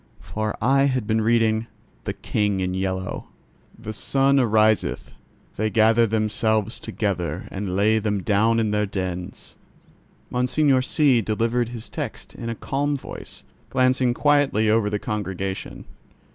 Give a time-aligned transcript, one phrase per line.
[0.19, 1.67] For I had been reading
[2.05, 3.27] The King in Yellow.
[3.77, 5.13] "The sun ariseth;
[5.57, 9.55] they gather themselves together and lay them down in their dens."
[10.31, 15.85] Monseigneur C—— delivered his text in a calm voice, glancing quietly over the congregation.